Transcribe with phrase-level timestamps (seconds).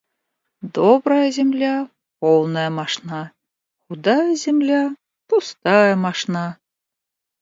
[0.77, 1.73] Добрая земля-
[2.19, 3.21] полная мошна,
[3.87, 4.83] худая земля-
[5.27, 6.47] пустая мошна.